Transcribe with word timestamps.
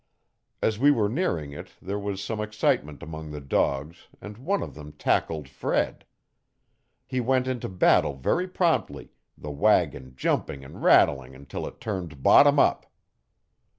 As 0.63 0.79
we 0.79 0.89
were 0.89 1.07
nearing 1.09 1.51
it 1.51 1.67
there 1.79 1.99
was 1.99 2.23
some 2.23 2.41
excitement 2.41 3.03
among 3.03 3.29
the 3.29 3.39
dogs 3.39 4.07
and 4.19 4.35
one 4.39 4.63
of 4.63 4.73
them 4.73 4.93
tackled 4.93 5.47
Fred. 5.47 6.05
He 7.05 7.19
went 7.21 7.45
into 7.45 7.69
battle 7.69 8.15
very 8.15 8.47
promptly, 8.47 9.11
the 9.37 9.51
wagon 9.51 10.13
jumping 10.15 10.65
and 10.65 10.81
rattling 10.81 11.35
until 11.35 11.67
it 11.67 11.79
turned 11.79 12.23
bottom 12.23 12.57
up. 12.57 12.87